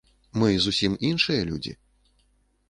Мы 0.43 0.47
зусім 0.63 0.95
іншыя 1.09 1.45
людзі. 1.51 1.75